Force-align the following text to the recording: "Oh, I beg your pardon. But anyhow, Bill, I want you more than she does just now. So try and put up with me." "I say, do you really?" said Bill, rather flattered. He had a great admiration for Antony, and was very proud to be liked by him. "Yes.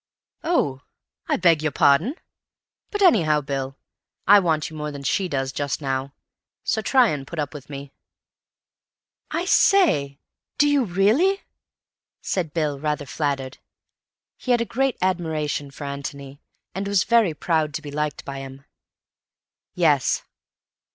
"Oh, 0.43 0.81
I 1.27 1.37
beg 1.37 1.61
your 1.61 1.71
pardon. 1.71 2.15
But 2.89 3.03
anyhow, 3.03 3.39
Bill, 3.41 3.77
I 4.25 4.39
want 4.39 4.67
you 4.71 4.75
more 4.75 4.89
than 4.91 5.03
she 5.03 5.27
does 5.27 5.51
just 5.51 5.79
now. 5.79 6.11
So 6.63 6.81
try 6.81 7.09
and 7.09 7.27
put 7.27 7.37
up 7.37 7.53
with 7.53 7.69
me." 7.69 7.91
"I 9.29 9.45
say, 9.45 10.17
do 10.57 10.67
you 10.67 10.85
really?" 10.85 11.43
said 12.19 12.51
Bill, 12.51 12.79
rather 12.79 13.05
flattered. 13.05 13.59
He 14.37 14.49
had 14.49 14.59
a 14.61 14.65
great 14.65 14.97
admiration 15.03 15.69
for 15.69 15.83
Antony, 15.83 16.41
and 16.73 16.87
was 16.87 17.03
very 17.03 17.35
proud 17.35 17.71
to 17.75 17.83
be 17.83 17.91
liked 17.91 18.25
by 18.25 18.39
him. 18.39 18.65
"Yes. 19.75 20.23